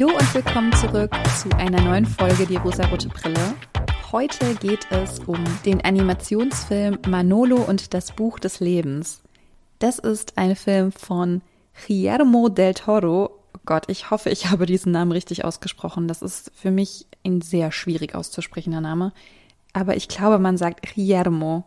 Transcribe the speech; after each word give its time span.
Hallo 0.00 0.16
und 0.16 0.34
willkommen 0.34 0.72
zurück 0.72 1.12
zu 1.42 1.50
einer 1.58 1.82
neuen 1.82 2.06
Folge 2.06 2.46
Die 2.46 2.56
rosarote 2.56 3.08
Brille. 3.08 3.54
Heute 4.10 4.54
geht 4.54 4.90
es 4.90 5.18
um 5.18 5.44
den 5.66 5.82
Animationsfilm 5.82 7.00
Manolo 7.06 7.56
und 7.56 7.92
das 7.92 8.12
Buch 8.12 8.38
des 8.38 8.60
Lebens. 8.60 9.20
Das 9.78 9.98
ist 9.98 10.38
ein 10.38 10.56
Film 10.56 10.90
von 10.90 11.42
Guillermo 11.86 12.48
del 12.48 12.72
Toro. 12.72 13.40
Oh 13.54 13.60
Gott, 13.66 13.90
ich 13.90 14.10
hoffe, 14.10 14.30
ich 14.30 14.50
habe 14.50 14.64
diesen 14.64 14.90
Namen 14.90 15.12
richtig 15.12 15.44
ausgesprochen. 15.44 16.08
Das 16.08 16.22
ist 16.22 16.50
für 16.54 16.70
mich 16.70 17.06
ein 17.26 17.42
sehr 17.42 17.70
schwierig 17.70 18.14
auszusprechender 18.14 18.80
Name. 18.80 19.12
Aber 19.74 19.96
ich 19.96 20.08
glaube, 20.08 20.38
man 20.38 20.56
sagt 20.56 20.94
Guillermo. 20.94 21.64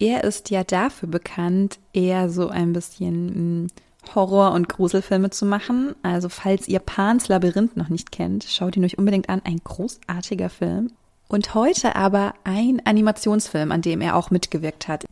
Er 0.00 0.24
ist 0.24 0.50
ja 0.50 0.64
dafür 0.64 1.08
bekannt, 1.08 1.78
eher 1.92 2.28
so 2.28 2.48
ein 2.48 2.72
bisschen 2.72 3.28
hm, 3.28 3.66
Horror- 4.14 4.52
und 4.52 4.68
Gruselfilme 4.68 5.30
zu 5.30 5.46
machen. 5.46 5.94
Also 6.02 6.28
falls 6.28 6.68
ihr 6.68 6.80
Pans 6.80 7.28
Labyrinth 7.28 7.76
noch 7.76 7.88
nicht 7.88 8.12
kennt, 8.12 8.44
schaut 8.44 8.76
ihn 8.76 8.84
euch 8.84 8.98
unbedingt 8.98 9.28
an. 9.28 9.42
Ein 9.44 9.60
großartiger 9.62 10.50
Film. 10.50 10.90
Und 11.28 11.54
heute 11.54 11.96
aber 11.96 12.34
ein 12.44 12.82
Animationsfilm, 12.84 13.72
an 13.72 13.80
dem 13.80 14.00
er 14.00 14.16
auch 14.16 14.30
mitgewirkt 14.30 14.88
hat. 14.88 15.06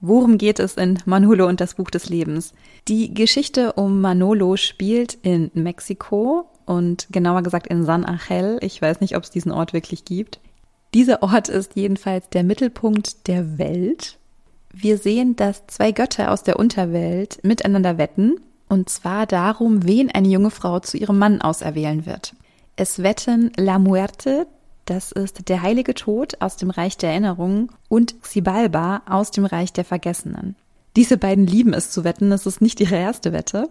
Worum 0.00 0.38
geht 0.38 0.60
es 0.60 0.74
in 0.74 0.98
Manolo 1.04 1.46
und 1.46 1.60
das 1.60 1.74
Buch 1.74 1.90
des 1.90 2.08
Lebens? 2.08 2.54
Die 2.88 3.12
Geschichte 3.12 3.74
um 3.74 4.00
Manolo 4.00 4.56
spielt 4.56 5.14
in 5.22 5.50
Mexiko 5.52 6.46
und 6.64 7.08
genauer 7.10 7.42
gesagt 7.42 7.66
in 7.66 7.84
San 7.84 8.04
Angel. 8.04 8.58
Ich 8.62 8.80
weiß 8.80 9.00
nicht, 9.00 9.16
ob 9.16 9.24
es 9.24 9.30
diesen 9.30 9.52
Ort 9.52 9.72
wirklich 9.72 10.04
gibt. 10.04 10.40
Dieser 10.94 11.22
Ort 11.22 11.48
ist 11.48 11.76
jedenfalls 11.76 12.28
der 12.30 12.44
Mittelpunkt 12.44 13.26
der 13.26 13.58
Welt 13.58 14.18
wir 14.72 14.98
sehen, 14.98 15.36
dass 15.36 15.66
zwei 15.66 15.92
Götter 15.92 16.30
aus 16.30 16.42
der 16.42 16.58
Unterwelt 16.58 17.40
miteinander 17.42 17.98
wetten, 17.98 18.36
und 18.68 18.88
zwar 18.88 19.26
darum, 19.26 19.84
wen 19.84 20.10
eine 20.10 20.28
junge 20.28 20.50
Frau 20.50 20.78
zu 20.78 20.96
ihrem 20.96 21.18
Mann 21.18 21.40
auserwählen 21.40 22.06
wird. 22.06 22.34
Es 22.76 23.02
wetten 23.02 23.50
La 23.56 23.78
Muerte, 23.78 24.46
das 24.84 25.10
ist 25.12 25.48
der 25.48 25.62
heilige 25.62 25.94
Tod 25.94 26.40
aus 26.40 26.56
dem 26.56 26.70
Reich 26.70 26.96
der 26.96 27.10
Erinnerungen, 27.10 27.70
und 27.88 28.22
Xibalba 28.22 29.02
aus 29.06 29.32
dem 29.32 29.44
Reich 29.44 29.72
der 29.72 29.84
Vergessenen. 29.84 30.54
Diese 30.96 31.16
beiden 31.16 31.46
lieben 31.46 31.74
es 31.74 31.90
zu 31.90 32.04
wetten, 32.04 32.30
es 32.32 32.46
ist 32.46 32.60
nicht 32.60 32.80
ihre 32.80 32.96
erste 32.96 33.32
Wette. 33.32 33.68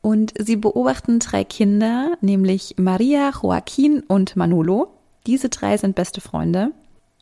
Und 0.00 0.32
sie 0.38 0.56
beobachten 0.56 1.18
drei 1.18 1.42
Kinder, 1.42 2.16
nämlich 2.20 2.74
Maria, 2.78 3.30
Joaquin 3.30 4.00
und 4.00 4.36
Manolo. 4.36 4.92
Diese 5.26 5.48
drei 5.48 5.76
sind 5.76 5.96
beste 5.96 6.20
Freunde 6.20 6.70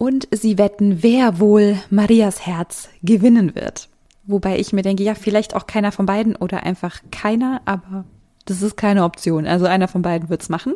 und 0.04 0.28
sie 0.30 0.58
wetten, 0.58 1.02
wer 1.02 1.40
wohl 1.40 1.78
Marias 1.88 2.46
Herz 2.46 2.90
gewinnen 3.02 3.54
wird. 3.54 3.88
Wobei 4.26 4.58
ich 4.58 4.74
mir 4.74 4.82
denke, 4.82 5.02
ja, 5.02 5.14
vielleicht 5.14 5.56
auch 5.56 5.66
keiner 5.66 5.92
von 5.92 6.04
beiden 6.04 6.36
oder 6.36 6.62
einfach 6.64 7.00
keiner, 7.10 7.62
aber 7.64 8.04
das 8.44 8.60
ist 8.60 8.76
keine 8.76 9.04
Option. 9.04 9.46
Also 9.46 9.64
einer 9.64 9.88
von 9.88 10.02
beiden 10.02 10.28
wird's 10.28 10.50
machen. 10.50 10.74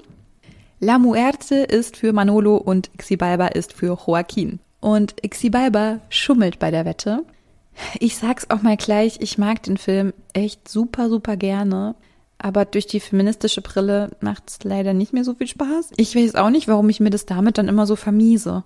La 0.81 0.99
Muerte 0.99 1.57
ist 1.57 1.99
für 1.99 2.15
Manolo 2.15 2.57
und 2.57 2.91
Xibalba 2.97 3.49
ist 3.49 3.75
für 3.75 3.99
Joaquin. 4.07 4.61
Und 4.81 5.15
Xibalba 5.23 6.01
schummelt 6.09 6.59
bei 6.59 6.71
der 6.71 6.87
Wette. 6.87 7.23
Ich 8.01 8.17
sag's 8.17 8.49
auch 8.49 8.63
mal 8.63 8.79
gleich, 8.79 9.19
ich 9.21 9.37
mag 9.37 9.63
den 9.63 9.77
Film 9.77 10.15
echt 10.33 10.69
super, 10.69 11.11
super 11.11 11.37
gerne. 11.37 11.97
Aber 12.39 12.65
durch 12.65 12.87
die 12.87 13.01
feministische 13.01 13.61
Brille 13.61 14.11
macht's 14.23 14.61
leider 14.63 14.95
nicht 14.95 15.13
mehr 15.13 15.25
so 15.25 15.35
viel 15.35 15.49
Spaß. 15.49 15.91
Ich 15.97 16.17
weiß 16.17 16.35
auch 16.37 16.49
nicht, 16.51 16.67
warum 16.67 16.89
ich 16.89 17.01
mir 17.01 17.11
das 17.11 17.27
damit 17.27 17.59
dann 17.59 17.69
immer 17.69 17.87
so 17.87 17.95
vermiese. 17.95 18.65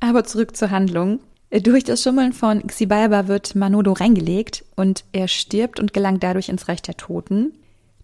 Aber 0.00 0.24
zurück 0.24 0.56
zur 0.56 0.70
Handlung. 0.70 1.20
Durch 1.50 1.84
das 1.84 2.02
Schummeln 2.02 2.32
von 2.32 2.66
Xibalba 2.66 3.26
wird 3.26 3.54
Manolo 3.54 3.92
reingelegt 3.92 4.64
und 4.76 5.04
er 5.12 5.28
stirbt 5.28 5.80
und 5.80 5.94
gelangt 5.94 6.22
dadurch 6.22 6.50
ins 6.50 6.68
Reich 6.68 6.82
der 6.82 6.96
Toten. 6.96 7.52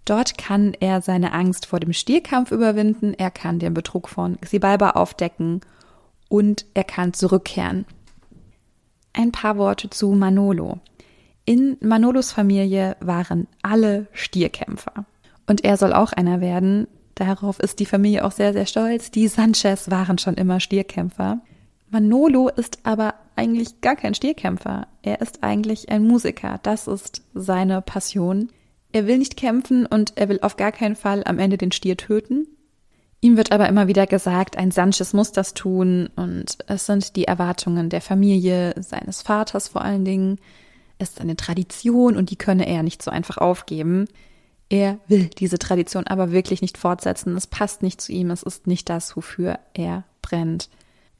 Dort 0.06 0.38
kann 0.38 0.74
er 0.80 1.02
seine 1.02 1.32
Angst 1.32 1.66
vor 1.66 1.80
dem 1.80 1.92
Stierkampf 1.92 2.50
überwinden, 2.52 3.14
er 3.14 3.30
kann 3.30 3.58
den 3.58 3.74
Betrug 3.74 4.08
von 4.08 4.40
Xibalba 4.40 4.90
aufdecken 4.90 5.60
und 6.28 6.66
er 6.74 6.84
kann 6.84 7.12
zurückkehren. 7.12 7.86
Ein 9.12 9.30
paar 9.30 9.56
Worte 9.56 9.90
zu 9.90 10.08
Manolo. 10.08 10.80
In 11.44 11.76
Manolos 11.80 12.32
Familie 12.32 12.96
waren 13.00 13.46
alle 13.62 14.06
Stierkämpfer. 14.12 15.04
Und 15.46 15.62
er 15.62 15.76
soll 15.76 15.92
auch 15.92 16.12
einer 16.12 16.40
werden. 16.40 16.88
Darauf 17.14 17.60
ist 17.60 17.78
die 17.80 17.86
Familie 17.86 18.24
auch 18.24 18.32
sehr, 18.32 18.54
sehr 18.54 18.66
stolz. 18.66 19.10
Die 19.10 19.28
Sanchez 19.28 19.90
waren 19.90 20.18
schon 20.18 20.34
immer 20.34 20.58
Stierkämpfer. 20.58 21.40
Manolo 21.94 22.48
ist 22.48 22.80
aber 22.82 23.14
eigentlich 23.36 23.80
gar 23.80 23.94
kein 23.94 24.16
Stierkämpfer. 24.16 24.88
Er 25.02 25.20
ist 25.20 25.44
eigentlich 25.44 25.90
ein 25.90 26.02
Musiker. 26.02 26.58
Das 26.64 26.88
ist 26.88 27.22
seine 27.34 27.82
Passion. 27.82 28.50
Er 28.90 29.06
will 29.06 29.18
nicht 29.18 29.36
kämpfen 29.36 29.86
und 29.86 30.14
er 30.16 30.28
will 30.28 30.40
auf 30.42 30.56
gar 30.56 30.72
keinen 30.72 30.96
Fall 30.96 31.22
am 31.24 31.38
Ende 31.38 31.56
den 31.56 31.70
Stier 31.70 31.96
töten. 31.96 32.48
Ihm 33.20 33.36
wird 33.36 33.52
aber 33.52 33.68
immer 33.68 33.86
wieder 33.86 34.08
gesagt, 34.08 34.58
ein 34.58 34.72
Sanchez 34.72 35.12
muss 35.12 35.30
das 35.30 35.54
tun 35.54 36.08
und 36.16 36.58
es 36.66 36.86
sind 36.86 37.14
die 37.14 37.26
Erwartungen 37.26 37.90
der 37.90 38.00
Familie, 38.00 38.74
seines 38.82 39.22
Vaters 39.22 39.68
vor 39.68 39.82
allen 39.82 40.04
Dingen. 40.04 40.40
Es 40.98 41.10
ist 41.10 41.20
eine 41.20 41.36
Tradition 41.36 42.16
und 42.16 42.30
die 42.30 42.36
könne 42.36 42.66
er 42.66 42.82
nicht 42.82 43.04
so 43.04 43.12
einfach 43.12 43.38
aufgeben. 43.38 44.08
Er 44.68 44.98
will 45.06 45.30
diese 45.38 45.60
Tradition 45.60 46.08
aber 46.08 46.32
wirklich 46.32 46.60
nicht 46.60 46.76
fortsetzen. 46.76 47.36
Es 47.36 47.46
passt 47.46 47.84
nicht 47.84 48.00
zu 48.00 48.10
ihm. 48.10 48.32
Es 48.32 48.42
ist 48.42 48.66
nicht 48.66 48.88
das, 48.88 49.16
wofür 49.16 49.60
er 49.74 50.02
brennt. 50.22 50.68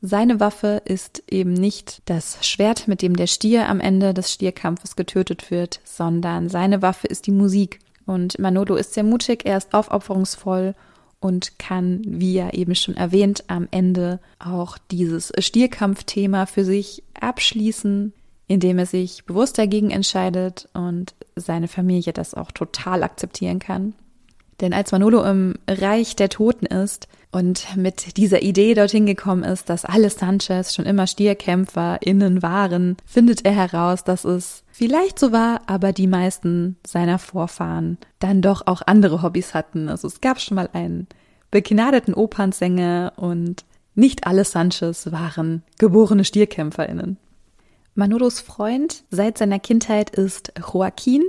Seine 0.07 0.39
Waffe 0.39 0.83
ist 0.85 1.23
eben 1.31 1.55
nicht 1.55 2.03
das 2.05 2.47
Schwert, 2.47 2.89
mit 2.89 3.01
dem 3.01 3.17
der 3.17 3.27
Stier 3.27 3.71
am 3.71 3.81
Ende 3.81 4.13
des 4.13 4.31
Stierkampfes 4.31 4.97
getötet 4.97 5.51
wird, 5.51 5.81
sondern 5.83 6.51
seine 6.51 6.83
Waffe 6.83 7.07
ist 7.07 7.27
die 7.27 7.31
Musik. 7.31 7.79
Und 8.05 8.39
Manolo 8.39 8.75
ist 8.75 8.93
sehr 8.93 9.03
mutig, 9.03 9.47
er 9.47 9.57
ist 9.57 9.73
aufopferungsvoll 9.73 10.75
und 11.21 11.59
kann, 11.59 12.03
wie 12.05 12.35
ja 12.35 12.51
eben 12.51 12.75
schon 12.75 12.99
erwähnt, 12.99 13.45
am 13.47 13.67
Ende 13.71 14.21
auch 14.39 14.77
dieses 14.91 15.33
Stierkampfthema 15.39 16.45
für 16.45 16.67
sich 16.67 17.03
abschließen, 17.19 18.13
indem 18.47 18.81
er 18.81 18.87
sich 18.87 19.25
bewusst 19.25 19.57
dagegen 19.57 19.91
entscheidet 19.91 20.69
und 20.75 21.15
seine 21.35 21.67
Familie 21.67 22.13
das 22.13 22.35
auch 22.35 22.53
total 22.53 23.05
akzeptieren 23.05 23.59
kann. 23.59 23.95
Denn 24.61 24.73
als 24.73 24.93
Manolo 24.93 25.25
im 25.25 25.55
Reich 25.69 26.17
der 26.17 26.29
Toten 26.29 26.67
ist, 26.67 27.09
und 27.35 27.77
mit 27.77 28.17
dieser 28.17 28.43
Idee 28.43 28.75
dorthin 28.75 29.07
gekommen 29.07 29.43
ist, 29.43 29.69
dass 29.69 29.85
alle 29.85 30.09
Sanchez 30.09 30.73
schon 30.73 30.87
immer 30.87 31.09
StierkämpferInnen 31.09 32.43
waren, 32.45 32.97
findet 33.05 33.45
er 33.45 33.51
heraus, 33.51 34.05
dass 34.05 34.25
es 34.25 34.63
vielleicht 34.71 35.19
so 35.19 35.33
war, 35.33 35.63
aber 35.67 35.93
die 35.93 36.07
meisten 36.07 36.77
seiner 36.87 37.19
Vorfahren 37.19 37.99
dann 38.21 38.41
doch 38.41 38.69
auch 38.69 38.83
andere 38.87 39.21
Hobbys 39.21 39.53
hatten. 39.53 39.89
Also 39.89 40.07
es 40.07 40.21
gab 40.21 40.41
schon 40.41 40.55
mal 40.55 40.71
einen 40.73 41.09
begnadeten 41.51 42.15
Opernsänger 42.15 43.15
und 43.17 43.65
nicht 43.97 44.29
alle 44.29 44.45
Sanchez 44.45 45.11
waren 45.11 45.65
geborene 45.79 46.25
StierkämpferInnen. 46.25 47.17
Manolos 47.97 48.39
Freund 48.39 49.03
seit 49.11 49.39
seiner 49.39 49.59
Kindheit 49.59 50.11
ist 50.11 50.53
Joaquin. 50.73 51.23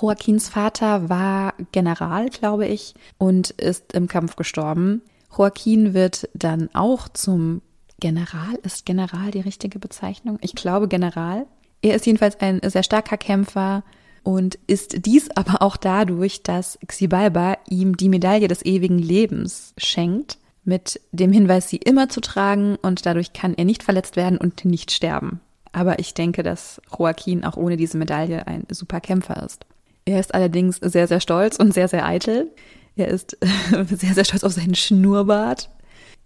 Joaquins 0.00 0.48
Vater 0.48 1.08
war 1.08 1.54
General, 1.72 2.28
glaube 2.28 2.66
ich, 2.66 2.94
und 3.18 3.50
ist 3.50 3.92
im 3.92 4.08
Kampf 4.08 4.36
gestorben. 4.36 5.02
Joaquin 5.36 5.94
wird 5.94 6.28
dann 6.34 6.68
auch 6.74 7.08
zum 7.08 7.62
General. 8.00 8.54
Ist 8.62 8.86
General 8.86 9.30
die 9.30 9.40
richtige 9.40 9.78
Bezeichnung? 9.78 10.38
Ich 10.42 10.54
glaube 10.54 10.88
General. 10.88 11.46
Er 11.82 11.94
ist 11.94 12.06
jedenfalls 12.06 12.40
ein 12.40 12.60
sehr 12.64 12.82
starker 12.82 13.16
Kämpfer 13.16 13.84
und 14.22 14.58
ist 14.66 15.06
dies 15.06 15.30
aber 15.34 15.62
auch 15.62 15.76
dadurch, 15.76 16.42
dass 16.42 16.78
Xibalba 16.86 17.58
ihm 17.68 17.96
die 17.96 18.08
Medaille 18.08 18.48
des 18.48 18.64
ewigen 18.64 18.98
Lebens 18.98 19.74
schenkt, 19.76 20.38
mit 20.64 21.00
dem 21.12 21.30
Hinweis, 21.30 21.68
sie 21.68 21.76
immer 21.76 22.08
zu 22.08 22.20
tragen 22.20 22.76
und 22.80 23.04
dadurch 23.04 23.34
kann 23.34 23.54
er 23.54 23.66
nicht 23.66 23.82
verletzt 23.82 24.16
werden 24.16 24.38
und 24.38 24.64
nicht 24.64 24.92
sterben. 24.92 25.40
Aber 25.72 25.98
ich 25.98 26.14
denke, 26.14 26.42
dass 26.42 26.80
Joaquin 26.98 27.44
auch 27.44 27.56
ohne 27.56 27.76
diese 27.76 27.98
Medaille 27.98 28.46
ein 28.46 28.64
super 28.70 29.00
Kämpfer 29.00 29.42
ist. 29.42 29.66
Er 30.04 30.20
ist 30.20 30.34
allerdings 30.34 30.76
sehr, 30.76 31.08
sehr 31.08 31.20
stolz 31.20 31.56
und 31.56 31.72
sehr, 31.72 31.88
sehr 31.88 32.06
eitel. 32.06 32.50
Er 32.96 33.08
ist 33.08 33.36
sehr, 33.90 34.14
sehr 34.14 34.24
stolz 34.24 34.44
auf 34.44 34.52
seinen 34.52 34.74
Schnurrbart. 34.74 35.70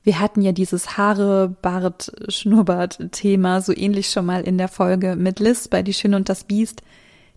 Wir 0.03 0.21
hatten 0.21 0.43
ja 0.43 0.53
dieses 0.53 0.97
Haare, 0.97 1.55
Bart, 1.61 2.13
Schnurrbart-Thema 2.29 3.61
so 3.61 3.77
ähnlich 3.77 4.11
schon 4.11 4.27
mal 4.27 4.43
in 4.43 4.59
der 4.59 4.69
Folge 4.69 5.17
mit 5.17 5.41
Liz 5.41 5.69
bei 5.69 5.83
Die 5.83 5.95
Schöne 5.95 6.17
und 6.17 6.29
das 6.29 6.45
Biest, 6.45 6.83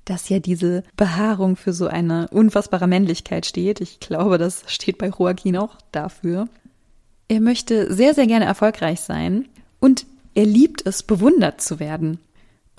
dass 0.05 0.29
ja 0.29 0.39
diese 0.39 0.83
Behaarung 0.95 1.55
für 1.55 1.73
so 1.73 1.87
eine 1.87 2.27
unfassbare 2.29 2.87
Männlichkeit 2.87 3.45
steht. 3.45 3.81
Ich 3.81 3.99
glaube, 3.99 4.37
das 4.37 4.63
steht 4.67 4.97
bei 4.97 5.07
Joaquin 5.07 5.57
auch 5.57 5.75
dafür. 5.91 6.47
Er 7.27 7.39
möchte 7.39 7.93
sehr, 7.93 8.13
sehr 8.13 8.27
gerne 8.27 8.45
erfolgreich 8.45 9.01
sein 9.01 9.47
und 9.79 10.05
er 10.33 10.45
liebt 10.45 10.85
es, 10.85 11.03
bewundert 11.03 11.61
zu 11.61 11.79
werden. 11.79 12.19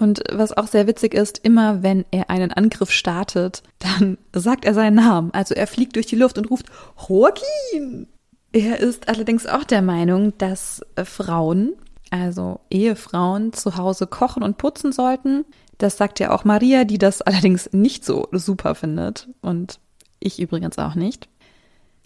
Und 0.03 0.25
was 0.33 0.57
auch 0.57 0.67
sehr 0.67 0.89
witzig 0.89 1.15
ist, 1.15 1.39
immer 1.45 1.85
wenn 1.85 2.05
er 2.11 2.29
einen 2.29 2.51
Angriff 2.51 2.91
startet, 2.91 3.63
dann 3.79 4.19
sagt 4.33 4.65
er 4.65 4.75
seinen 4.75 4.97
Namen. 4.97 5.31
Also 5.33 5.55
er 5.55 5.69
fliegt 5.69 5.95
durch 5.95 6.07
die 6.07 6.17
Luft 6.17 6.39
und 6.39 6.51
ruft 6.51 6.67
Joaquin. 7.09 8.09
Er 8.51 8.81
ist 8.81 9.09
allerdings 9.09 9.47
auch 9.47 9.63
der 9.63 9.81
Meinung, 9.81 10.37
dass 10.39 10.83
Frauen, 11.05 11.75
also 12.11 12.59
Ehefrauen, 12.69 13.53
zu 13.53 13.77
Hause 13.77 14.09
kochen 14.09 14.43
und 14.43 14.59
putzen 14.59 14.91
sollten. 14.91 15.45
Das 15.79 15.99
sagt 15.99 16.19
ja 16.19 16.33
auch 16.33 16.45
Maria, 16.45 16.83
die 16.83 16.99
das 16.99 17.23
allerdings 17.23 17.73
nicht 17.73 18.05
so 18.05 18.27
super 18.33 18.75
findet. 18.75 19.29
Und 19.41 19.79
ich 20.19 20.41
übrigens 20.41 20.79
auch 20.79 20.97
nicht. 20.97 21.29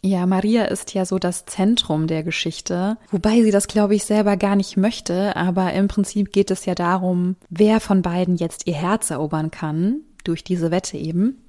Ja, 0.03 0.27
Maria 0.27 0.67
ist 0.67 0.95
ja 0.95 1.05
so 1.05 1.19
das 1.19 1.47
Zentrum 1.47 2.07
der 2.07 2.23
Geschichte, 2.23 2.97
wobei 3.11 3.43
sie 3.43 3.51
das, 3.51 3.67
glaube 3.67 3.95
ich, 3.95 4.05
selber 4.05 4.37
gar 4.37 4.55
nicht 4.55 4.77
möchte, 4.77 5.35
aber 5.37 5.73
im 5.73 5.89
Prinzip 5.89 6.33
geht 6.33 6.51
es 6.51 6.65
ja 6.67 6.75
darum, 6.75 7.37
wer 7.49 7.81
von 7.81 8.03
beiden 8.03 8.37
jetzt 8.37 8.67
ihr 8.67 8.75
Herz 8.75 9.11
erobern 9.11 9.51
kann, 9.51 10.03
durch 10.23 10.45
diese 10.45 10.71
Wette 10.71 10.97
eben. 10.97 11.43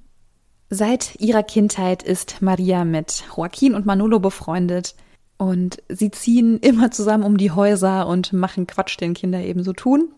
Seit 0.70 1.16
ihrer 1.20 1.42
Kindheit 1.42 2.02
ist 2.02 2.42
Maria 2.42 2.84
mit 2.84 3.24
Joaquin 3.36 3.74
und 3.74 3.86
Manolo 3.86 4.18
befreundet 4.18 4.94
und 5.36 5.78
sie 5.88 6.10
ziehen 6.10 6.58
immer 6.58 6.90
zusammen 6.90 7.24
um 7.24 7.36
die 7.36 7.52
Häuser 7.52 8.06
und 8.06 8.32
machen 8.32 8.66
Quatsch, 8.66 9.00
den 9.00 9.14
Kinder 9.14 9.40
eben 9.40 9.62
so 9.62 9.72
tun. 9.72 10.12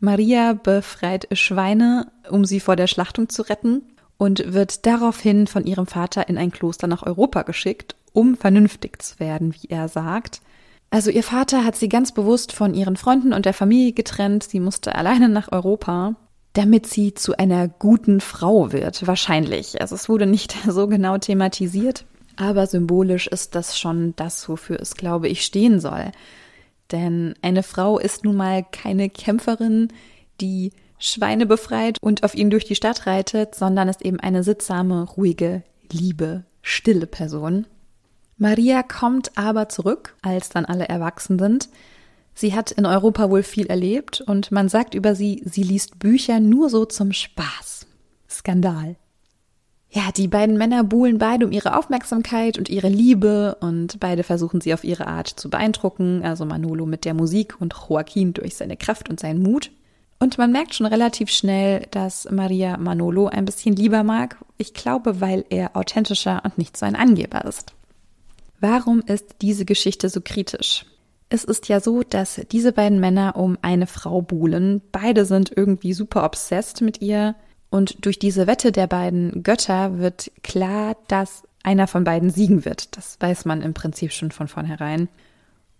Maria 0.00 0.52
befreit 0.52 1.28
Schweine, 1.32 2.10
um 2.30 2.44
sie 2.44 2.60
vor 2.60 2.76
der 2.76 2.86
Schlachtung 2.86 3.28
zu 3.28 3.42
retten 3.42 3.82
und 4.18 4.52
wird 4.52 4.84
daraufhin 4.84 5.46
von 5.46 5.64
ihrem 5.64 5.86
Vater 5.86 6.28
in 6.28 6.36
ein 6.36 6.50
Kloster 6.50 6.86
nach 6.86 7.04
Europa 7.04 7.42
geschickt, 7.42 7.96
um 8.12 8.36
vernünftig 8.36 9.00
zu 9.00 9.18
werden, 9.20 9.54
wie 9.54 9.68
er 9.68 9.88
sagt. 9.88 10.42
Also 10.90 11.10
ihr 11.10 11.22
Vater 11.22 11.64
hat 11.64 11.76
sie 11.76 11.88
ganz 11.88 12.12
bewusst 12.12 12.52
von 12.52 12.74
ihren 12.74 12.96
Freunden 12.96 13.32
und 13.32 13.46
der 13.46 13.54
Familie 13.54 13.92
getrennt, 13.92 14.42
sie 14.42 14.60
musste 14.60 14.94
alleine 14.94 15.28
nach 15.28 15.52
Europa, 15.52 16.16
damit 16.54 16.86
sie 16.86 17.14
zu 17.14 17.36
einer 17.36 17.68
guten 17.68 18.20
Frau 18.20 18.72
wird, 18.72 19.06
wahrscheinlich. 19.06 19.80
Also 19.80 19.94
es 19.94 20.08
wurde 20.08 20.26
nicht 20.26 20.56
so 20.66 20.88
genau 20.88 21.18
thematisiert, 21.18 22.04
aber 22.36 22.66
symbolisch 22.66 23.28
ist 23.28 23.54
das 23.54 23.78
schon 23.78 24.14
das, 24.16 24.48
wofür 24.48 24.80
es, 24.80 24.94
glaube 24.94 25.28
ich, 25.28 25.44
stehen 25.44 25.78
soll. 25.80 26.10
Denn 26.90 27.34
eine 27.42 27.62
Frau 27.62 27.98
ist 27.98 28.24
nun 28.24 28.36
mal 28.36 28.64
keine 28.72 29.10
Kämpferin, 29.10 29.88
die 30.40 30.72
Schweine 30.98 31.46
befreit 31.46 31.98
und 32.00 32.24
auf 32.24 32.34
ihnen 32.34 32.50
durch 32.50 32.64
die 32.64 32.74
Stadt 32.74 33.06
reitet, 33.06 33.54
sondern 33.54 33.88
ist 33.88 34.02
eben 34.02 34.20
eine 34.20 34.42
sittsame, 34.42 35.04
ruhige, 35.04 35.62
liebe, 35.90 36.44
stille 36.62 37.06
Person. 37.06 37.66
Maria 38.36 38.82
kommt 38.82 39.36
aber 39.36 39.68
zurück, 39.68 40.14
als 40.22 40.48
dann 40.48 40.64
alle 40.64 40.88
erwachsen 40.88 41.38
sind. 41.38 41.68
Sie 42.34 42.54
hat 42.54 42.70
in 42.70 42.86
Europa 42.86 43.30
wohl 43.30 43.42
viel 43.42 43.66
erlebt 43.66 44.20
und 44.20 44.52
man 44.52 44.68
sagt 44.68 44.94
über 44.94 45.16
sie, 45.16 45.42
sie 45.44 45.64
liest 45.64 45.98
Bücher 45.98 46.38
nur 46.38 46.70
so 46.70 46.84
zum 46.84 47.12
Spaß. 47.12 47.86
Skandal. 48.30 48.96
Ja, 49.90 50.12
die 50.14 50.28
beiden 50.28 50.58
Männer 50.58 50.84
buhlen 50.84 51.18
beide 51.18 51.46
um 51.46 51.52
ihre 51.52 51.76
Aufmerksamkeit 51.76 52.58
und 52.58 52.68
ihre 52.68 52.88
Liebe 52.88 53.56
und 53.60 53.98
beide 54.00 54.22
versuchen 54.22 54.60
sie 54.60 54.74
auf 54.74 54.84
ihre 54.84 55.06
Art 55.06 55.28
zu 55.28 55.48
beeindrucken, 55.48 56.22
also 56.22 56.44
Manolo 56.44 56.84
mit 56.84 57.04
der 57.04 57.14
Musik 57.14 57.60
und 57.60 57.74
Joaquin 57.74 58.34
durch 58.34 58.54
seine 58.54 58.76
Kraft 58.76 59.08
und 59.08 59.18
seinen 59.18 59.42
Mut. 59.42 59.70
Und 60.20 60.36
man 60.36 60.50
merkt 60.50 60.74
schon 60.74 60.86
relativ 60.86 61.30
schnell, 61.30 61.86
dass 61.90 62.28
Maria 62.30 62.76
Manolo 62.76 63.28
ein 63.28 63.44
bisschen 63.44 63.76
lieber 63.76 64.02
mag. 64.02 64.36
Ich 64.56 64.74
glaube, 64.74 65.20
weil 65.20 65.44
er 65.48 65.76
authentischer 65.76 66.42
und 66.44 66.58
nicht 66.58 66.76
so 66.76 66.86
ein 66.86 66.96
Angeber 66.96 67.44
ist. 67.44 67.74
Warum 68.60 69.00
ist 69.00 69.36
diese 69.42 69.64
Geschichte 69.64 70.08
so 70.08 70.20
kritisch? 70.20 70.84
Es 71.28 71.44
ist 71.44 71.68
ja 71.68 71.80
so, 71.80 72.02
dass 72.02 72.40
diese 72.50 72.72
beiden 72.72 72.98
Männer 72.98 73.36
um 73.36 73.58
eine 73.62 73.86
Frau 73.86 74.22
buhlen. 74.22 74.82
Beide 74.90 75.24
sind 75.24 75.52
irgendwie 75.54 75.92
super 75.92 76.24
obsessed 76.24 76.80
mit 76.80 77.00
ihr. 77.00 77.36
Und 77.70 78.04
durch 78.04 78.18
diese 78.18 78.46
Wette 78.46 78.72
der 78.72 78.86
beiden 78.86 79.42
Götter 79.42 79.98
wird 79.98 80.32
klar, 80.42 80.96
dass 81.06 81.42
einer 81.62 81.86
von 81.86 82.02
beiden 82.02 82.30
siegen 82.30 82.64
wird. 82.64 82.96
Das 82.96 83.18
weiß 83.20 83.44
man 83.44 83.62
im 83.62 83.74
Prinzip 83.74 84.12
schon 84.12 84.32
von 84.32 84.48
vornherein. 84.48 85.08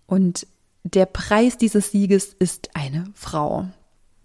Und 0.05 0.47
der 0.83 1.07
Preis 1.07 1.57
dieses 1.57 1.91
Sieges 1.91 2.33
ist 2.33 2.69
eine 2.75 3.05
Frau. 3.15 3.67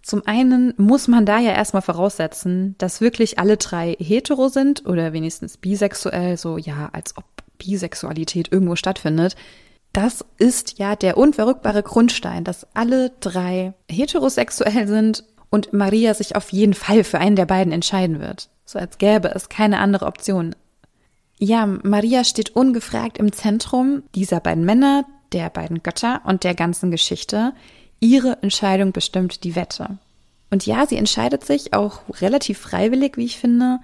Zum 0.05 0.27
einen 0.27 0.75
muss 0.77 1.09
man 1.09 1.25
da 1.25 1.39
ja 1.39 1.53
erstmal 1.53 1.81
voraussetzen, 1.81 2.75
dass 2.77 3.01
wirklich 3.01 3.39
alle 3.39 3.57
drei 3.57 3.97
hetero 3.99 4.49
sind 4.49 4.85
oder 4.85 5.15
wenigstens 5.15 5.57
bisexuell, 5.57 6.37
so 6.37 6.59
ja, 6.59 6.91
als 6.93 7.17
ob 7.17 7.25
Bisexualität 7.57 8.53
irgendwo 8.53 8.77
stattfindet. 8.77 9.35
Das 9.95 10.23
ist 10.37 10.79
ja 10.79 10.95
der 10.95 11.17
unverrückbare 11.17 11.83
Grundstein, 11.83 12.45
dass 12.45 12.67
alle 12.75 13.13
drei 13.21 13.73
heterosexuell 13.91 14.87
sind 14.87 15.25
und 15.49 15.73
Maria 15.73 16.13
sich 16.13 16.37
auf 16.37 16.53
jeden 16.53 16.75
Fall 16.75 17.03
für 17.03 17.19
einen 17.19 17.37
der 17.37 17.47
beiden 17.47 17.73
entscheiden 17.73 18.21
wird. 18.21 18.51
So 18.67 18.79
als 18.79 18.99
gäbe 18.99 19.29
es 19.35 19.49
keine 19.49 19.79
andere 19.79 20.05
Option. 20.05 20.55
Ja, 21.39 21.65
Maria 21.65 22.25
steht 22.25 22.55
ungefragt 22.55 23.17
im 23.17 23.33
Zentrum 23.33 24.03
dieser 24.15 24.41
beiden 24.41 24.67
Männer, 24.67 25.07
der 25.33 25.49
beiden 25.49 25.83
Götter 25.83 26.21
und 26.25 26.45
der 26.45 26.55
ganzen 26.55 26.91
Geschichte. 26.91 27.55
Ihre 28.05 28.43
Entscheidung 28.43 28.93
bestimmt 28.93 29.45
die 29.45 29.57
Wette. 29.57 29.97
Und 30.51 30.67
ja, 30.67 30.87
sie 30.87 30.97
entscheidet 30.97 31.43
sich 31.43 31.73
auch 31.73 32.01
relativ 32.21 32.59
freiwillig, 32.59 33.17
wie 33.17 33.25
ich 33.25 33.39
finde, 33.39 33.79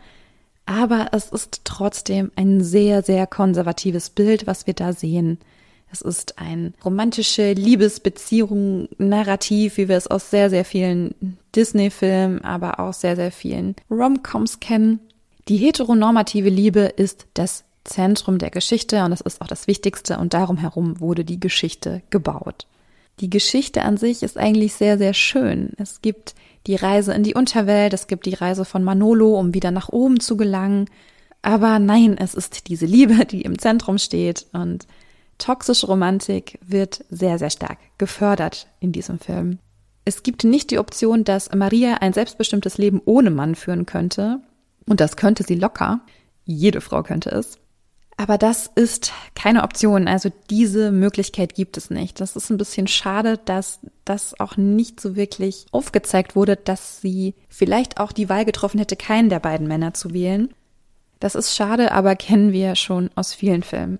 aber 0.66 1.08
es 1.12 1.30
ist 1.30 1.62
trotzdem 1.64 2.30
ein 2.36 2.62
sehr, 2.62 3.02
sehr 3.02 3.26
konservatives 3.26 4.10
Bild, 4.10 4.46
was 4.46 4.66
wir 4.66 4.74
da 4.74 4.92
sehen. 4.92 5.38
Es 5.90 6.02
ist 6.02 6.38
ein 6.38 6.74
romantische 6.84 7.54
Liebesbeziehung, 7.54 8.90
Narrativ, 8.98 9.78
wie 9.78 9.88
wir 9.88 9.96
es 9.96 10.06
aus 10.06 10.28
sehr, 10.28 10.50
sehr 10.50 10.66
vielen 10.66 11.38
Disney-Filmen, 11.56 12.44
aber 12.44 12.78
auch 12.78 12.92
sehr, 12.92 13.16
sehr 13.16 13.32
vielen 13.32 13.74
Rom-Coms 13.90 14.60
kennen. 14.60 15.00
Die 15.48 15.56
heteronormative 15.56 16.50
Liebe 16.50 16.80
ist 16.80 17.26
das 17.32 17.64
Zentrum 17.84 18.36
der 18.36 18.50
Geschichte 18.50 19.02
und 19.02 19.12
das 19.12 19.22
ist 19.22 19.40
auch 19.40 19.48
das 19.48 19.66
Wichtigste 19.66 20.18
und 20.18 20.34
darum 20.34 20.58
herum 20.58 21.00
wurde 21.00 21.24
die 21.24 21.40
Geschichte 21.40 22.02
gebaut. 22.10 22.66
Die 23.20 23.30
Geschichte 23.30 23.82
an 23.82 23.96
sich 23.98 24.22
ist 24.22 24.38
eigentlich 24.38 24.74
sehr, 24.74 24.96
sehr 24.96 25.12
schön. 25.12 25.70
Es 25.76 26.00
gibt 26.00 26.34
die 26.66 26.76
Reise 26.76 27.12
in 27.12 27.22
die 27.22 27.34
Unterwelt, 27.34 27.92
es 27.92 28.06
gibt 28.06 28.26
die 28.26 28.34
Reise 28.34 28.64
von 28.64 28.82
Manolo, 28.82 29.38
um 29.38 29.54
wieder 29.54 29.70
nach 29.70 29.90
oben 29.90 30.20
zu 30.20 30.36
gelangen. 30.36 30.86
Aber 31.42 31.78
nein, 31.78 32.16
es 32.18 32.34
ist 32.34 32.68
diese 32.68 32.86
Liebe, 32.86 33.26
die 33.26 33.42
im 33.42 33.58
Zentrum 33.58 33.98
steht 33.98 34.46
und 34.52 34.86
toxische 35.38 35.86
Romantik 35.86 36.58
wird 36.62 37.04
sehr, 37.10 37.38
sehr 37.38 37.50
stark 37.50 37.78
gefördert 37.98 38.68
in 38.78 38.92
diesem 38.92 39.18
Film. 39.18 39.58
Es 40.04 40.22
gibt 40.22 40.44
nicht 40.44 40.70
die 40.70 40.78
Option, 40.78 41.24
dass 41.24 41.52
Maria 41.54 41.96
ein 41.96 42.12
selbstbestimmtes 42.12 42.78
Leben 42.78 43.00
ohne 43.04 43.30
Mann 43.30 43.54
führen 43.54 43.86
könnte. 43.86 44.40
Und 44.86 45.00
das 45.00 45.16
könnte 45.16 45.44
sie 45.44 45.54
locker. 45.54 46.00
Jede 46.44 46.80
Frau 46.80 47.02
könnte 47.02 47.30
es. 47.30 47.58
Aber 48.20 48.36
das 48.36 48.70
ist 48.74 49.14
keine 49.34 49.62
Option. 49.62 50.06
Also 50.06 50.30
diese 50.50 50.92
Möglichkeit 50.92 51.54
gibt 51.54 51.78
es 51.78 51.88
nicht. 51.88 52.20
Das 52.20 52.36
ist 52.36 52.50
ein 52.50 52.58
bisschen 52.58 52.86
schade, 52.86 53.40
dass 53.46 53.80
das 54.04 54.38
auch 54.38 54.58
nicht 54.58 55.00
so 55.00 55.16
wirklich 55.16 55.64
aufgezeigt 55.72 56.36
wurde, 56.36 56.56
dass 56.56 57.00
sie 57.00 57.32
vielleicht 57.48 57.98
auch 57.98 58.12
die 58.12 58.28
Wahl 58.28 58.44
getroffen 58.44 58.76
hätte, 58.78 58.94
keinen 58.94 59.30
der 59.30 59.40
beiden 59.40 59.66
Männer 59.66 59.94
zu 59.94 60.12
wählen. 60.12 60.50
Das 61.18 61.34
ist 61.34 61.56
schade, 61.56 61.92
aber 61.92 62.14
kennen 62.14 62.52
wir 62.52 62.76
schon 62.76 63.08
aus 63.14 63.32
vielen 63.32 63.62
Filmen. 63.62 63.98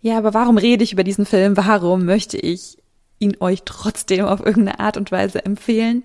Ja, 0.00 0.18
aber 0.18 0.34
warum 0.34 0.56
rede 0.56 0.84
ich 0.84 0.92
über 0.92 1.02
diesen 1.02 1.26
Film? 1.26 1.56
Warum 1.56 2.04
möchte 2.04 2.36
ich 2.36 2.78
ihn 3.18 3.38
euch 3.40 3.64
trotzdem 3.64 4.24
auf 4.24 4.38
irgendeine 4.38 4.78
Art 4.78 4.96
und 4.96 5.10
Weise 5.10 5.44
empfehlen? 5.44 6.04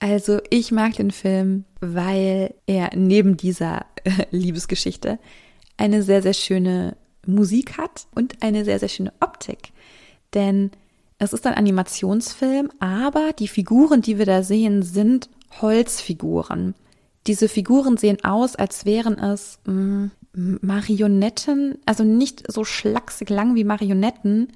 Also 0.00 0.40
ich 0.50 0.72
mag 0.72 0.94
den 0.96 1.12
Film, 1.12 1.64
weil 1.78 2.54
er 2.66 2.90
neben 2.96 3.36
dieser 3.36 3.86
Liebesgeschichte 4.32 5.20
eine 5.76 6.02
sehr, 6.02 6.22
sehr 6.22 6.34
schöne 6.34 6.96
Musik 7.26 7.78
hat 7.78 8.06
und 8.14 8.42
eine 8.42 8.64
sehr, 8.64 8.78
sehr 8.78 8.88
schöne 8.88 9.12
Optik. 9.20 9.72
Denn 10.34 10.70
es 11.18 11.32
ist 11.32 11.46
ein 11.46 11.54
Animationsfilm, 11.54 12.70
aber 12.78 13.32
die 13.32 13.48
Figuren, 13.48 14.02
die 14.02 14.18
wir 14.18 14.26
da 14.26 14.42
sehen, 14.42 14.82
sind 14.82 15.30
Holzfiguren. 15.60 16.74
Diese 17.26 17.48
Figuren 17.48 17.96
sehen 17.96 18.22
aus, 18.22 18.54
als 18.54 18.84
wären 18.84 19.18
es 19.18 19.58
mh, 19.66 20.10
mm, 20.34 20.58
Marionetten, 20.60 21.78
also 21.86 22.04
nicht 22.04 22.50
so 22.52 22.64
schlaksig 22.64 23.30
lang 23.30 23.54
wie 23.54 23.64
Marionetten, 23.64 24.48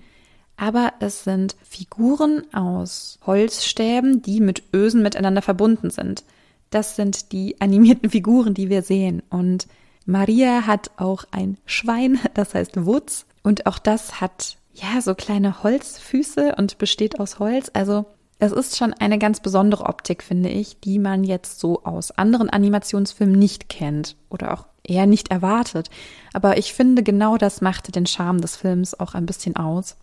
aber 0.56 0.92
es 1.00 1.24
sind 1.24 1.56
Figuren 1.62 2.42
aus 2.52 3.18
Holzstäben, 3.26 4.20
die 4.20 4.40
mit 4.40 4.62
Ösen 4.74 5.02
miteinander 5.02 5.40
verbunden 5.40 5.88
sind. 5.88 6.22
Das 6.68 6.96
sind 6.96 7.32
die 7.32 7.58
animierten 7.60 8.10
Figuren, 8.10 8.52
die 8.52 8.68
wir 8.68 8.82
sehen. 8.82 9.22
Und 9.30 9.66
Maria 10.10 10.66
hat 10.66 10.90
auch 10.96 11.24
ein 11.30 11.56
Schwein, 11.66 12.18
das 12.34 12.54
heißt 12.54 12.84
Wutz. 12.84 13.26
Und 13.42 13.66
auch 13.66 13.78
das 13.78 14.20
hat 14.20 14.56
ja 14.74 15.00
so 15.00 15.14
kleine 15.14 15.62
Holzfüße 15.62 16.54
und 16.56 16.78
besteht 16.78 17.20
aus 17.20 17.38
Holz. 17.38 17.70
Also 17.72 18.06
es 18.38 18.52
ist 18.52 18.76
schon 18.76 18.92
eine 18.94 19.18
ganz 19.18 19.40
besondere 19.40 19.84
Optik, 19.84 20.22
finde 20.22 20.48
ich, 20.48 20.80
die 20.80 20.98
man 20.98 21.24
jetzt 21.24 21.60
so 21.60 21.84
aus 21.84 22.10
anderen 22.10 22.50
Animationsfilmen 22.50 23.38
nicht 23.38 23.68
kennt 23.68 24.16
oder 24.30 24.52
auch 24.54 24.66
eher 24.82 25.06
nicht 25.06 25.30
erwartet. 25.30 25.90
Aber 26.32 26.58
ich 26.58 26.74
finde, 26.74 27.02
genau 27.02 27.36
das 27.36 27.60
machte 27.60 27.92
den 27.92 28.06
Charme 28.06 28.40
des 28.40 28.56
Films 28.56 28.98
auch 28.98 29.14
ein 29.14 29.26
bisschen 29.26 29.56
aus. 29.56 29.96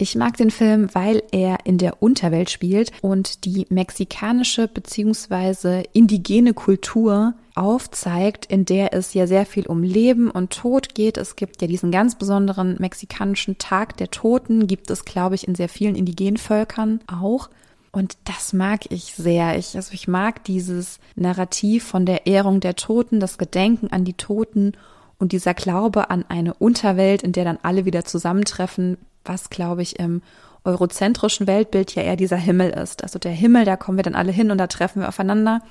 Ich 0.00 0.16
mag 0.16 0.38
den 0.38 0.50
Film, 0.50 0.88
weil 0.94 1.22
er 1.30 1.66
in 1.66 1.76
der 1.76 2.02
Unterwelt 2.02 2.48
spielt 2.48 2.90
und 3.02 3.44
die 3.44 3.66
mexikanische 3.68 4.66
bzw. 4.66 5.84
indigene 5.92 6.54
Kultur 6.54 7.34
aufzeigt, 7.54 8.46
in 8.46 8.64
der 8.64 8.94
es 8.94 9.12
ja 9.12 9.26
sehr 9.26 9.44
viel 9.44 9.66
um 9.66 9.82
Leben 9.82 10.30
und 10.30 10.54
Tod 10.54 10.94
geht. 10.94 11.18
Es 11.18 11.36
gibt 11.36 11.60
ja 11.60 11.68
diesen 11.68 11.90
ganz 11.90 12.14
besonderen 12.14 12.76
mexikanischen 12.78 13.58
Tag 13.58 13.98
der 13.98 14.10
Toten, 14.10 14.66
gibt 14.66 14.90
es, 14.90 15.04
glaube 15.04 15.34
ich, 15.34 15.46
in 15.46 15.54
sehr 15.54 15.68
vielen 15.68 15.96
indigenen 15.96 16.38
Völkern 16.38 17.00
auch. 17.06 17.50
Und 17.92 18.16
das 18.24 18.54
mag 18.54 18.90
ich 18.90 19.14
sehr. 19.14 19.58
Ich, 19.58 19.76
also 19.76 19.92
ich 19.92 20.08
mag 20.08 20.44
dieses 20.44 20.98
Narrativ 21.14 21.84
von 21.84 22.06
der 22.06 22.26
Ehrung 22.26 22.60
der 22.60 22.74
Toten, 22.74 23.20
das 23.20 23.36
Gedenken 23.36 23.88
an 23.88 24.06
die 24.06 24.14
Toten 24.14 24.72
und 25.18 25.32
dieser 25.32 25.52
Glaube 25.52 26.08
an 26.08 26.24
eine 26.26 26.54
Unterwelt, 26.54 27.22
in 27.22 27.32
der 27.32 27.44
dann 27.44 27.58
alle 27.62 27.84
wieder 27.84 28.06
zusammentreffen, 28.06 28.96
was, 29.24 29.50
glaube 29.50 29.82
ich, 29.82 29.98
im 29.98 30.22
eurozentrischen 30.64 31.46
Weltbild 31.46 31.94
ja 31.94 32.02
eher 32.02 32.16
dieser 32.16 32.36
Himmel 32.36 32.70
ist. 32.70 33.02
Also 33.02 33.18
der 33.18 33.32
Himmel, 33.32 33.64
da 33.64 33.76
kommen 33.76 33.98
wir 33.98 34.02
dann 34.02 34.14
alle 34.14 34.32
hin 34.32 34.50
und 34.50 34.58
da 34.58 34.66
treffen 34.66 35.00
wir 35.00 35.08
aufeinander. 35.08 35.62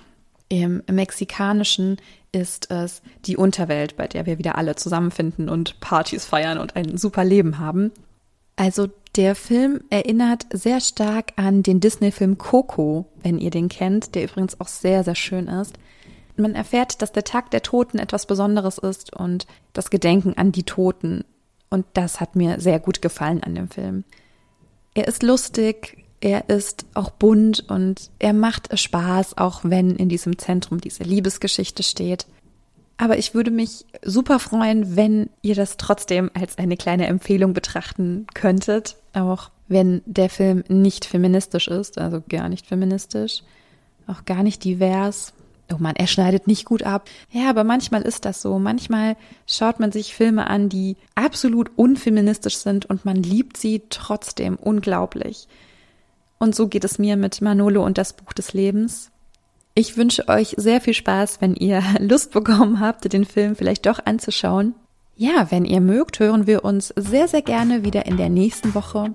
Im 0.50 0.82
mexikanischen 0.90 1.98
ist 2.32 2.72
es 2.72 3.04
die 3.26 3.38
Unterwelt, 3.38 3.96
bei 3.98 4.08
der 4.08 4.26
wir 4.26 4.40
wieder 4.40 4.58
alle 4.58 4.76
zusammenfinden 4.76 5.48
und 5.48 5.80
Partys 5.80 6.26
feiern 6.26 6.58
und 6.58 6.76
ein 6.76 6.98
super 6.98 7.24
Leben 7.24 7.60
haben. 7.60 7.92
Also 8.56 8.88
der 9.16 9.36
Film 9.36 9.82
erinnert 9.90 10.46
sehr 10.52 10.82
stark 10.82 11.34
an 11.36 11.64
den 11.64 11.80
Disney-Film 11.80 12.38
Coco, 12.38 13.06
wenn 13.22 13.38
ihr 13.38 13.52
den 13.52 13.70
kennt, 13.70 14.16
der 14.16 14.24
übrigens 14.24 14.60
auch 14.60 14.68
sehr, 14.68 15.04
sehr 15.04 15.16
schön 15.16 15.48
ist. 15.48 15.76
Man 16.36 16.56
erfährt, 16.56 17.02
dass 17.02 17.12
der 17.12 17.24
Tag 17.24 17.52
der 17.52 17.62
Toten 17.62 18.00
etwas 18.00 18.26
Besonderes 18.26 18.78
ist 18.78 19.14
und 19.14 19.46
das 19.74 19.90
Gedenken 19.90 20.34
an 20.38 20.52
die 20.52 20.64
Toten. 20.64 21.26
Und 21.70 21.86
das 21.94 22.20
hat 22.20 22.36
mir 22.36 22.60
sehr 22.60 22.80
gut 22.80 23.02
gefallen 23.02 23.44
an 23.44 23.56
dem 23.56 23.70
Film. 23.70 24.04
Er 24.94 25.08
ist 25.08 25.24
lustig, 25.24 26.04
er 26.22 26.50
ist 26.50 26.86
auch 26.94 27.12
bunt 27.12 27.70
und 27.70 28.10
er 28.20 28.34
macht 28.34 28.78
Spaß, 28.78 29.38
auch 29.38 29.62
wenn 29.64 29.96
in 29.96 30.10
diesem 30.10 30.38
Zentrum 30.38 30.82
diese 30.82 31.04
Liebesgeschichte 31.04 31.84
steht. 31.84 32.26
Aber 32.98 33.18
ich 33.18 33.34
würde 33.34 33.52
mich 33.52 33.86
super 34.04 34.40
freuen, 34.40 34.98
wenn 34.98 35.30
ihr 35.42 35.56
das 35.56 35.78
trotzdem 35.78 36.30
als 36.34 36.58
eine 36.58 36.76
kleine 36.76 37.08
Empfehlung 37.08 37.54
betrachten 37.54 38.28
könntet, 38.34 38.98
auch 39.14 39.52
wenn 39.70 40.02
der 40.06 40.30
Film 40.30 40.66
nicht 40.68 41.06
feministisch 41.06 41.70
ist, 41.70 41.98
also 41.98 42.22
gar 42.28 42.50
nicht 42.50 42.68
feministisch, 42.68 43.44
auch 44.06 44.26
gar 44.26 44.44
nicht 44.44 44.66
divers. 44.66 45.32
Oh 45.72 45.78
man, 45.78 45.96
er 45.96 46.08
schneidet 46.08 46.48
nicht 46.48 46.66
gut 46.66 46.84
ab. 46.84 47.08
Ja, 47.32 47.50
aber 47.50 47.64
manchmal 47.64 48.02
ist 48.02 48.26
das 48.26 48.42
so. 48.42 48.58
Manchmal 48.58 49.16
schaut 49.46 49.80
man 49.80 49.92
sich 49.92 50.16
Filme 50.16 50.48
an, 50.48 50.68
die 50.68 50.98
absolut 51.16 51.70
unfeministisch 51.76 52.58
sind 52.58 52.88
und 52.88 53.06
man 53.06 53.18
liebt 53.18 53.58
sie 53.58 53.84
trotzdem 53.90 54.56
unglaublich. 54.56 55.48
Und 56.40 56.56
so 56.56 56.68
geht 56.68 56.86
es 56.86 56.98
mir 56.98 57.18
mit 57.18 57.42
Manolo 57.42 57.86
und 57.86 57.98
das 57.98 58.14
Buch 58.14 58.34
des 58.34 58.54
Lebens. 58.54 59.12
Ich 59.76 59.96
wünsche 59.96 60.28
euch 60.28 60.56
sehr 60.58 60.82
viel 60.82 60.94
Spaß, 60.94 61.42
wenn 61.42 61.54
ihr 61.54 61.84
Lust 62.00 62.32
bekommen 62.32 62.80
habt, 62.80 63.12
den 63.12 63.26
Film 63.26 63.56
vielleicht 63.56 63.86
doch 63.86 64.00
anzuschauen. 64.06 64.74
Ja, 65.16 65.48
wenn 65.52 65.66
ihr 65.66 65.82
mögt, 65.82 66.20
hören 66.20 66.48
wir 66.48 66.64
uns 66.64 66.94
sehr, 66.96 67.28
sehr 67.28 67.42
gerne 67.42 67.84
wieder 67.84 68.06
in 68.06 68.18
der 68.18 68.30
nächsten 68.30 68.74
Woche. 68.74 69.12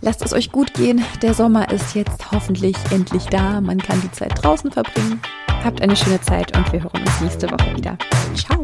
Lasst 0.00 0.22
es 0.24 0.32
euch 0.32 0.50
gut 0.50 0.72
gehen. 0.72 1.04
Der 1.20 1.34
Sommer 1.34 1.70
ist 1.70 1.94
jetzt 1.94 2.32
hoffentlich 2.32 2.76
endlich 2.90 3.26
da. 3.26 3.60
Man 3.60 3.78
kann 3.78 4.00
die 4.00 4.10
Zeit 4.12 4.42
draußen 4.42 4.72
verbringen. 4.72 5.20
Habt 5.64 5.82
eine 5.82 5.96
schöne 5.96 6.20
Zeit 6.20 6.56
und 6.56 6.72
wir 6.72 6.82
hören 6.82 7.02
uns 7.02 7.20
nächste 7.20 7.50
Woche 7.50 7.76
wieder. 7.76 7.96
Ciao. 8.34 8.60